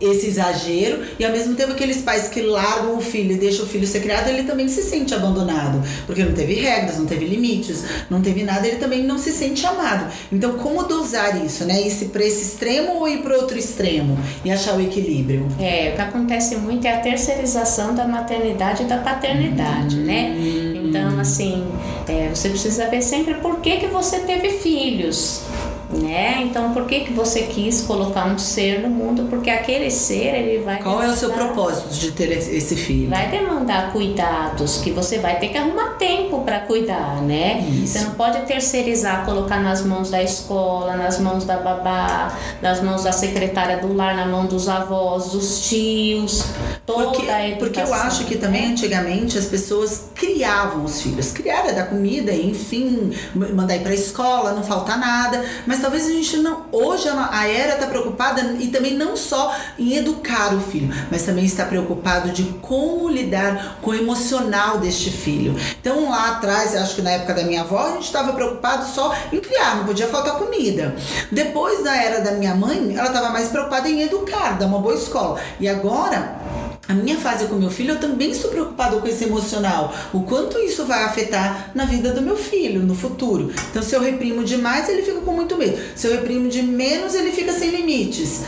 [0.00, 3.68] esse exagero, e ao mesmo tempo aqueles pais que largam o filho e deixam o
[3.68, 7.84] filho ser criado, ele também se sente abandonado, porque não teve regras, não teve limites,
[8.10, 10.12] não teve nada, ele também não se sente amado.
[10.30, 11.80] Então, como dosar isso, né?
[11.80, 15.46] Ir para esse extremo ou ir para outro extremo e achar o equilíbrio?
[15.58, 20.34] É, o que acontece muito é a terceirização da maternidade e da paternidade, né?
[20.36, 20.72] hum.
[20.72, 20.76] né?
[20.86, 21.66] Então, assim,
[22.08, 25.42] é, você precisa ver sempre por que, que você teve filhos
[25.90, 26.42] né?
[26.42, 29.26] Então, por que que você quis colocar um ser no mundo?
[29.30, 33.10] Porque aquele ser, ele vai Qual demandar, é o seu propósito de ter esse filho?
[33.10, 37.60] Vai demandar cuidados que você vai ter que arrumar tempo para cuidar, né?
[37.68, 37.92] Isso.
[37.92, 43.04] Você não pode terceirizar, colocar nas mãos da escola, nas mãos da babá, nas mãos
[43.04, 46.44] da secretária do lar, na mão dos avós, dos tios,
[46.84, 47.58] toda porque, a educação.
[47.58, 48.72] Porque eu acho que também né?
[48.72, 54.52] antigamente as pessoas criavam os filhos, criaram da comida, enfim, mandar ir para a escola,
[54.52, 56.64] não falta nada, mas mas talvez a gente não.
[56.72, 61.44] Hoje a era está preocupada e também não só em educar o filho, mas também
[61.44, 65.54] está preocupado de como lidar com o emocional deste filho.
[65.78, 69.14] Então lá atrás, acho que na época da minha avó, a gente estava preocupado só
[69.30, 70.96] em criar, não podia faltar comida.
[71.30, 74.94] Depois da era da minha mãe, ela estava mais preocupada em educar, dar uma boa
[74.94, 75.38] escola.
[75.60, 76.40] E agora
[76.88, 79.92] a minha fase com meu filho, eu também estou preocupado com esse emocional.
[80.12, 83.52] O quanto isso vai afetar na vida do meu filho no futuro.
[83.70, 85.76] Então, se eu reprimo demais, ele fica com muito medo.
[85.96, 88.42] Se eu reprimo de menos, ele fica sem limites.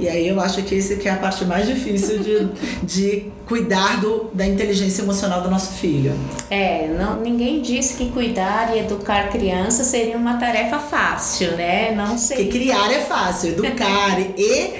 [0.00, 2.48] E aí eu acho que esse que é a parte mais difícil de,
[2.82, 6.14] de cuidar do, da inteligência emocional do nosso filho.
[6.48, 11.92] É, não, ninguém disse que cuidar e educar crianças seria uma tarefa fácil, né?
[11.94, 12.44] Não sei.
[12.44, 14.74] Porque criar é fácil, educar e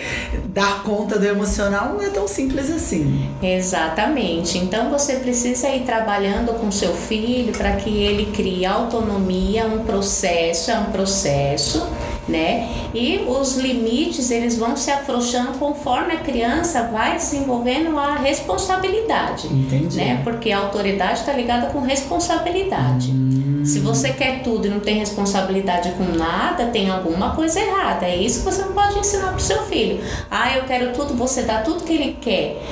[0.47, 3.00] dar conta do emocional não é tão simples assim.
[3.43, 4.59] Exatamente.
[4.59, 10.71] Então você precisa ir trabalhando com seu filho para que ele crie autonomia, um processo,
[10.71, 11.87] é um processo
[12.31, 12.69] né?
[12.95, 19.97] E os limites eles vão se afrouxando conforme a criança vai desenvolvendo a responsabilidade, Entendi.
[19.97, 20.21] né?
[20.25, 23.11] Porque a autoridade está ligada com responsabilidade.
[23.11, 23.63] Hum.
[23.65, 28.07] Se você quer tudo e não tem responsabilidade com nada, tem alguma coisa errada.
[28.07, 30.01] É isso que você não pode ensinar para o seu filho.
[30.31, 32.63] Ah, eu quero tudo, você dá tudo que ele quer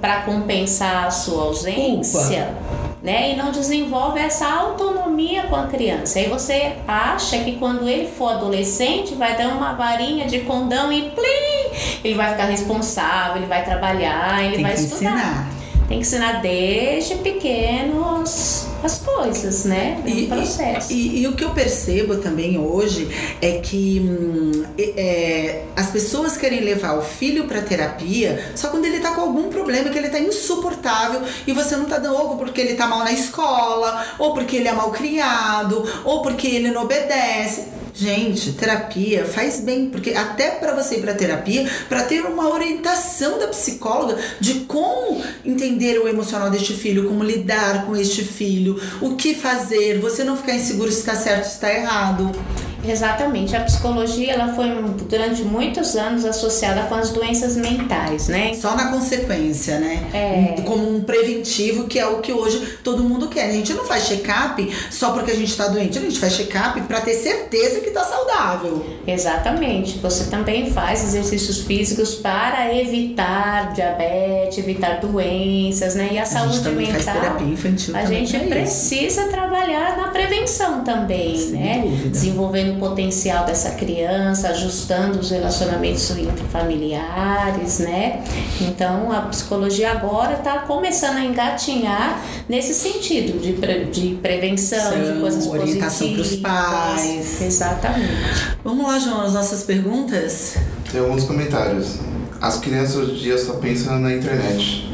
[0.00, 2.46] para compensar a sua ausência.
[2.46, 3.32] Culpa né?
[3.32, 5.03] E não desenvolve essa autonomia
[5.48, 6.18] com a criança.
[6.18, 11.10] Aí você acha que quando ele for adolescente vai dar uma varinha de condão e
[11.10, 15.10] plim, ele vai ficar responsável, ele vai trabalhar, ele Tem vai estudar.
[15.10, 15.53] Ensinar.
[15.88, 20.02] Tem que ensinar desde pequenos as coisas, né?
[20.06, 20.92] E, processo.
[20.92, 23.08] E, e, e, o que eu percebo também hoje
[23.40, 29.00] é que hum, é, as pessoas querem levar o filho para terapia só quando ele
[29.00, 32.60] tá com algum problema que ele tá insuportável e você não tá dando ou porque
[32.60, 36.82] ele tá mal na escola, ou porque ele é mal criado, ou porque ele não
[36.82, 37.83] obedece.
[37.96, 43.38] Gente, terapia faz bem, porque até para você ir para terapia, para ter uma orientação
[43.38, 49.14] da psicóloga de como entender o emocional deste filho, como lidar com este filho, o
[49.14, 52.32] que fazer, você não ficar inseguro se está certo se está errado.
[52.86, 53.56] Exatamente.
[53.56, 54.66] A psicologia ela foi
[55.08, 58.52] durante muitos anos associada com as doenças mentais, né?
[58.54, 60.10] Só na consequência, né?
[60.12, 60.62] É.
[60.62, 63.48] Como um preventivo, que é o que hoje todo mundo quer.
[63.48, 66.80] A gente não faz check-up só porque a gente está doente, a gente faz check-up
[66.82, 68.84] para ter certeza que está saudável.
[69.06, 69.98] Exatamente.
[69.98, 76.10] Você também faz exercícios físicos para evitar diabetes, evitar doenças, né?
[76.12, 77.00] E a, a saúde gente mental.
[77.00, 79.30] Faz terapia infantil a gente precisa isso.
[79.30, 81.82] trabalhar na prevenção também, Sem né?
[81.82, 82.08] Dúvida.
[82.10, 88.22] Desenvolvendo o potencial dessa criança, ajustando os relacionamentos entre familiares, né?
[88.60, 95.14] Então a psicologia agora está começando a engatinhar nesse sentido de, pre, de prevenção, São,
[95.14, 97.42] de coisas orientação para os pais.
[97.42, 98.12] Exatamente.
[98.62, 100.56] Vamos lá, João, as nossas perguntas?
[100.90, 101.98] Tem alguns comentários.
[102.40, 104.93] As crianças hoje em dia só pensam na internet.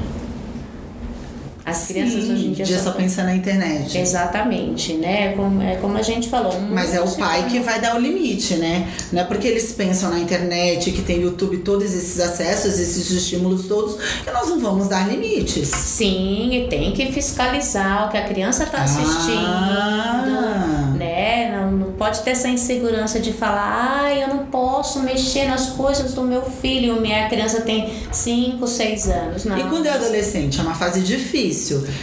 [1.65, 3.97] As crianças Sim, hoje em dia, dia só, pensam na internet.
[3.99, 5.35] Exatamente, né?
[5.37, 6.59] Como, é como a gente falou.
[6.71, 8.89] Mas é o pai que vai dar o limite, né?
[9.13, 13.67] Não é porque eles pensam na internet, que tem YouTube, todos esses acessos, esses estímulos
[13.67, 15.69] todos, que nós não vamos dar limites.
[15.69, 20.95] Sim, e tem que fiscalizar o que a criança está assistindo, Ah.
[20.97, 21.51] né?
[21.57, 26.15] Não, não pode ter essa insegurança de falar, ah, eu não posso mexer nas coisas
[26.15, 27.01] do meu filho.
[27.01, 29.45] Minha criança tem 5, 6 anos.
[29.45, 29.59] Não.
[29.59, 30.59] E quando é adolescente?
[30.59, 31.50] É uma fase difícil.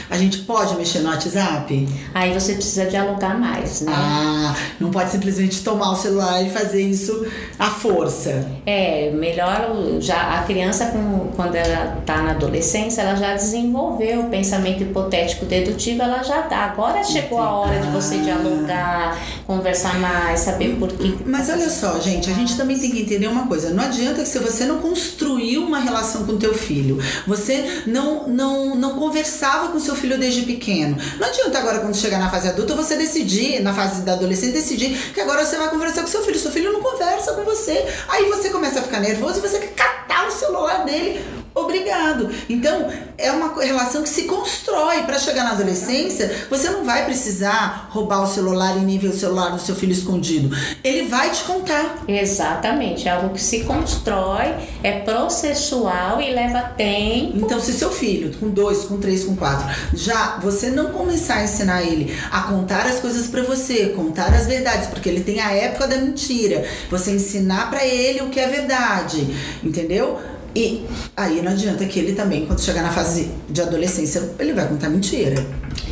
[0.10, 1.88] A gente pode mexer no WhatsApp?
[2.14, 3.92] Aí você precisa dialogar mais, né?
[3.96, 7.26] Ah, não pode simplesmente tomar o celular e fazer isso
[7.58, 8.48] à força.
[8.66, 10.92] É, melhor já a criança
[11.36, 16.58] quando ela tá na adolescência, ela já desenvolveu o pensamento hipotético dedutivo, ela já dá.
[16.66, 21.18] Agora chegou a hora de você dialogar, conversar mais, saber por que.
[21.26, 23.72] Mas olha só, gente, a gente também tem que entender uma coisa.
[23.72, 28.76] Não adianta que se você não construiu uma relação com teu filho, você não não
[28.76, 28.98] não
[29.38, 30.98] conversava com seu filho desde pequeno.
[31.20, 34.98] Não adianta agora quando chegar na fase adulta você decidir, na fase da adolescência decidir
[35.14, 36.40] que agora você vai conversar com seu filho.
[36.40, 37.86] Seu filho não conversa com você.
[38.08, 41.24] Aí você começa a ficar nervoso e você quer catar o celular dele.
[41.58, 42.30] Obrigado.
[42.48, 45.04] Então, é uma relação que se constrói.
[45.04, 49.18] Para chegar na adolescência, você não vai precisar roubar o celular e nem ver o
[49.18, 50.56] celular do seu filho escondido.
[50.84, 52.04] Ele vai te contar.
[52.08, 57.38] Exatamente, é algo que se constrói, é processual e leva tempo.
[57.38, 61.44] Então, se seu filho, com dois, com três, com quatro, já você não começar a
[61.44, 65.52] ensinar ele a contar as coisas pra você, contar as verdades, porque ele tem a
[65.52, 69.28] época da mentira, você ensinar pra ele o que é verdade,
[69.64, 70.20] entendeu?
[70.58, 70.84] E
[71.16, 74.90] aí não adianta que ele também, quando chegar na fase de adolescência, ele vai contar
[74.90, 75.46] mentira.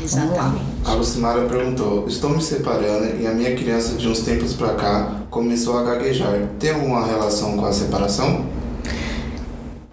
[0.03, 0.63] Exatamente.
[0.83, 5.21] A Lucimara perguntou: Estou me separando e a minha criança de uns tempos pra cá
[5.29, 6.33] começou a gaguejar.
[6.59, 8.45] Tem alguma relação com a separação?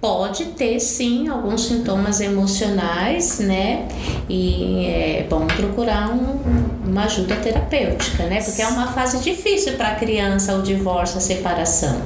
[0.00, 3.86] Pode ter sim alguns sintomas emocionais, né?
[4.26, 6.40] E é bom procurar um-
[6.90, 8.40] uma ajuda terapêutica, né?
[8.42, 12.00] Porque é uma fase difícil para a criança o divórcio, a separação.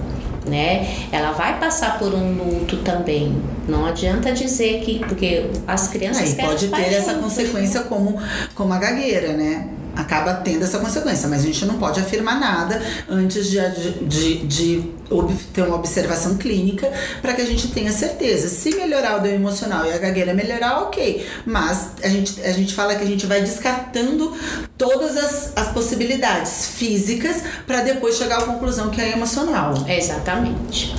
[0.46, 1.08] Né?
[1.12, 3.40] Ela vai passar por um luto também.
[3.68, 8.20] Não adianta dizer que porque as crianças Aí pode ter essa consequência como,
[8.54, 9.68] como a gagueira, né?
[9.94, 13.58] Acaba tendo essa consequência, mas a gente não pode afirmar nada antes de,
[14.06, 14.94] de, de
[15.52, 16.90] ter uma observação clínica
[17.22, 18.48] para que a gente tenha certeza.
[18.48, 21.26] Se melhorar o dano emocional e a gagueira melhorar, ok.
[21.44, 24.32] Mas a gente, a gente fala que a gente vai descartando
[24.76, 29.74] todas as, as possibilidades físicas para depois chegar à conclusão que é emocional.
[29.88, 30.94] Exatamente.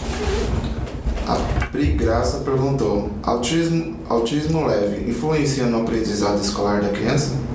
[1.27, 1.35] A
[1.71, 7.46] Pri Graça perguntou: autismo, autismo leve influencia no aprendizado escolar da criança?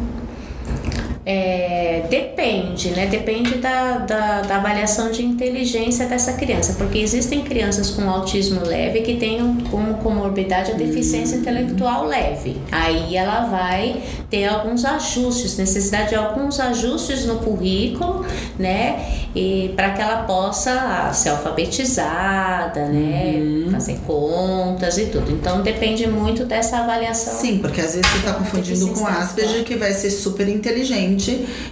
[1.25, 3.07] É, depende, né?
[3.07, 9.03] Depende da, da, da avaliação de inteligência dessa criança, porque existem crianças com autismo leve
[9.03, 12.57] que têm como comorbidade a deficiência intelectual leve.
[12.73, 18.27] Aí ela vai ter alguns ajustes, necessidade de alguns ajustes no currículo,
[18.59, 19.29] né?
[19.35, 23.68] E para que ela possa ser alfabetizada, né?
[23.70, 25.31] Fazer contas e tudo.
[25.31, 27.33] Então depende muito dessa avaliação.
[27.35, 31.12] Sim, porque às vezes você está confundindo com Asperger, que vai ser super inteligente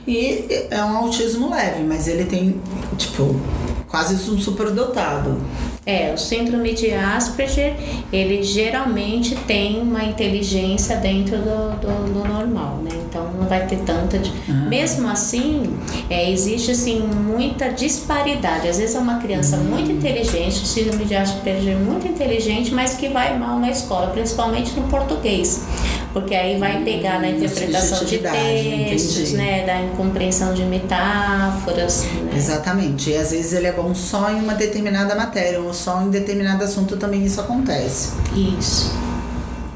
[0.07, 2.61] e é um autismo leve, mas ele tem,
[2.97, 3.41] tipo,
[3.89, 5.41] quase um superdotado.
[5.85, 7.75] É, o síndrome de Asperger,
[8.13, 12.91] ele geralmente tem uma inteligência dentro do, do, do normal, né?
[13.11, 14.19] Então não vai ter tanta.
[14.19, 14.33] di-
[14.69, 15.77] Mesmo assim,
[16.09, 18.69] é, existe assim muita disparidade.
[18.69, 23.09] Às vezes é uma criança muito inteligente, o síndrome de Asperger muito inteligente, mas que
[23.09, 25.65] vai mal na escola, principalmente no português.
[26.13, 29.37] Porque aí vai pegar na interpretação de subjetividade, textos, entendi.
[29.37, 29.65] né?
[29.67, 32.05] Da compreensão de metáforas.
[32.05, 32.33] Né?
[32.37, 33.11] Exatamente.
[33.11, 36.63] E às vezes ele é bom só em uma determinada matéria, ou só em determinado
[36.65, 38.11] assunto também isso acontece.
[38.37, 38.93] Isso.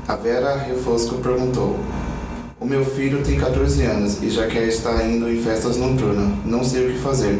[0.09, 1.79] A Vera Refosco perguntou:
[2.65, 6.31] O meu filho tem 14 anos e já quer estar indo em festas noturnas.
[6.47, 7.39] Não sei o que fazer.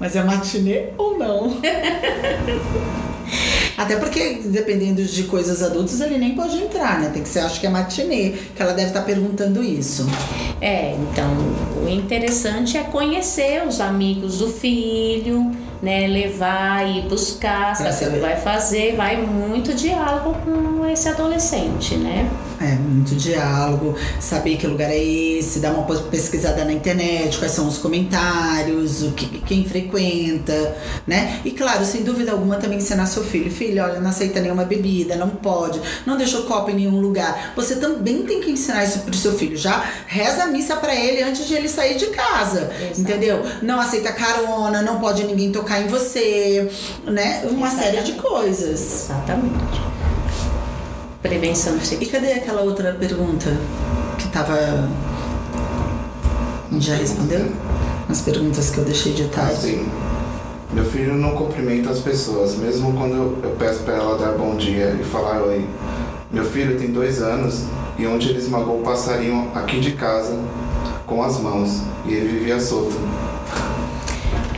[0.00, 1.58] Mas é matinê ou não?
[3.76, 7.10] Até porque, dependendo de coisas adultas, ele nem pode entrar, né?
[7.12, 10.06] Tem que ser, acho que é matinê, que ela deve estar perguntando isso.
[10.58, 11.28] É, então
[11.84, 15.50] o interessante é conhecer os amigos do filho,
[15.82, 16.06] né?
[16.06, 21.96] Levar e buscar, Pra saber o que vai fazer, vai muito diálogo com esse adolescente,
[21.96, 22.30] né?
[22.62, 27.66] É, muito diálogo, saber que lugar é esse, dar uma pesquisada na internet, quais são
[27.66, 31.40] os comentários, o que, quem frequenta, né?
[31.44, 35.16] E claro, sem dúvida alguma, também ensinar seu filho, filho, olha, não aceita nenhuma bebida,
[35.16, 37.52] não pode, não deixa o copo em nenhum lugar.
[37.56, 39.56] Você também tem que ensinar isso pro seu filho.
[39.56, 43.00] Já reza a missa pra ele antes de ele sair de casa, Exato.
[43.00, 43.44] entendeu?
[43.60, 46.70] Não aceita carona, não pode ninguém tocar em você,
[47.04, 47.42] né?
[47.50, 49.04] Uma série de coisas.
[49.04, 49.91] Exatamente.
[51.22, 53.56] Prevenção E cadê aquela outra pergunta
[54.18, 54.88] que tava.
[56.78, 57.52] Já respondeu?
[58.08, 59.52] As perguntas que eu deixei de tarde.
[59.52, 59.88] Assim,
[60.72, 64.56] meu filho não cumprimenta as pessoas, mesmo quando eu, eu peço para ela dar bom
[64.56, 65.64] dia e falar oi.
[66.32, 67.66] Meu filho tem dois anos
[67.98, 70.36] e onde ele esmagou o passarinho aqui de casa
[71.06, 72.96] com as mãos e ele vivia solto.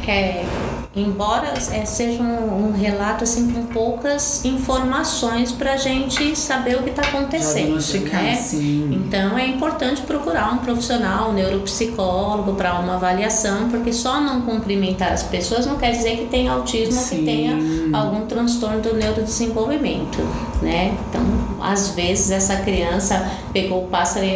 [0.06, 0.44] É,
[0.97, 6.90] embora é, seja um, um relato assim com poucas informações pra gente saber o que
[6.90, 7.74] está acontecendo.
[7.74, 8.34] Né?
[8.36, 9.05] sim.
[9.07, 15.12] Então é importante procurar um profissional, um neuropsicólogo para uma avaliação, porque só não cumprimentar
[15.12, 17.18] as pessoas não quer dizer que tem autismo ou Sim.
[17.18, 17.57] que tenha
[17.92, 20.18] algum transtorno do neurodesenvolvimento,
[20.62, 20.97] né?
[21.09, 21.22] Então,
[21.64, 24.26] às vezes essa criança pegou o pássaro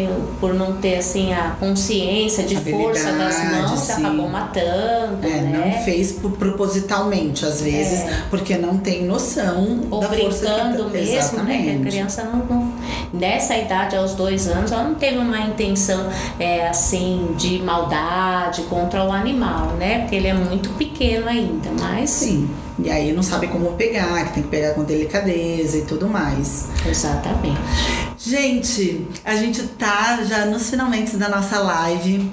[0.41, 3.93] por não ter assim a consciência de força das mãos, sim.
[4.05, 5.75] acabou matando, É, né?
[5.77, 10.99] não fez propositalmente, às vezes, porque não tem noção ou da força brincando que tá-
[10.99, 11.13] mesmo, né?
[11.13, 11.81] Que a Exatamente.
[11.91, 12.68] criança não, não-
[13.13, 19.05] nessa idade, aos dois anos, ela não teve uma intenção é, assim de maldade contra
[19.05, 20.01] o animal, né?
[20.01, 22.49] Porque ele é muito pequeno ainda, mas Sim.
[22.79, 26.69] E aí não sabe como pegar, que tem que pegar com delicadeza e tudo mais.
[26.87, 27.59] exatamente.
[28.17, 32.31] Gente, a gente tá já nos finalmente da nossa live.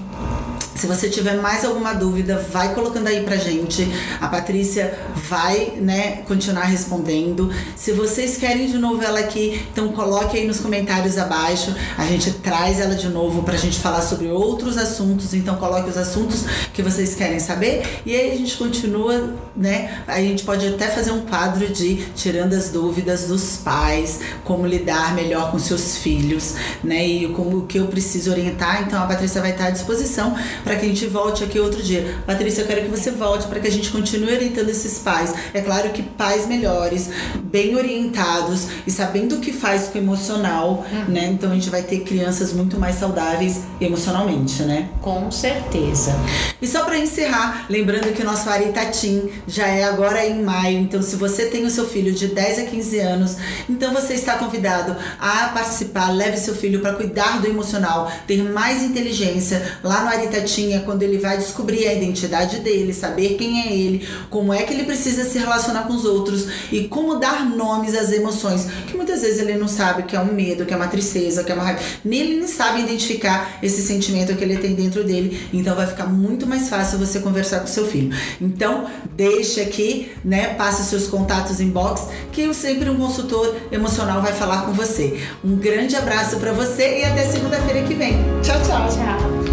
[0.75, 3.87] Se você tiver mais alguma dúvida, vai colocando aí pra gente.
[4.19, 4.99] A Patrícia
[5.29, 7.49] vai, né, continuar respondendo.
[7.77, 11.73] Se vocês querem de novo ela aqui, então coloque aí nos comentários abaixo.
[11.97, 15.33] A gente traz ela de novo pra gente falar sobre outros assuntos.
[15.33, 18.01] Então coloque os assuntos que vocês querem saber.
[18.05, 20.03] E aí a gente continua, né?
[20.05, 25.15] A gente pode até fazer um quadro de tirando as dúvidas dos pais, como lidar
[25.15, 27.07] melhor com seus filhos, né?
[27.07, 28.83] E como o que eu preciso orientar.
[28.83, 30.35] Então a Patrícia vai estar à disposição
[30.65, 32.17] para que a gente volte aqui outro dia.
[32.25, 35.33] Patrícia, eu quero que você volte para que a gente continue orientando esses pais.
[35.53, 37.09] É claro que pais melhores,
[37.43, 41.05] bem orientados e sabendo o que faz com o emocional, uhum.
[41.13, 41.27] né?
[41.27, 44.89] Então a gente vai ter crianças muito mais saudáveis emocionalmente, né?
[45.01, 46.15] Com certeza.
[46.59, 51.01] E só para encerrar, lembrando que o nosso Aritatim já é agora em maio, então
[51.01, 53.37] se você tem o seu filho de 10 a 15 anos,
[53.69, 58.81] então você está convidado a participar, leve seu filho para cuidar do emocional, ter mais
[58.81, 59.79] inteligência.
[59.83, 60.54] Lá no Aritatim
[60.85, 64.83] quando ele vai descobrir a identidade dele, saber quem é ele, como é que ele
[64.83, 69.39] precisa se relacionar com os outros e como dar nomes às emoções, que muitas vezes
[69.39, 71.81] ele não sabe que é um medo, que é uma tristeza, que é uma raiva.
[72.05, 75.47] Ele não sabe identificar esse sentimento que ele tem dentro dele.
[75.53, 78.15] Então vai ficar muito mais fácil você conversar com seu filho.
[78.39, 78.85] Então,
[79.15, 80.53] deixe aqui, né?
[80.55, 85.19] Passe seus contatos inbox, que sempre um consultor emocional vai falar com você.
[85.43, 88.15] Um grande abraço para você e até segunda-feira que vem.
[88.41, 89.44] Tchau, tchau.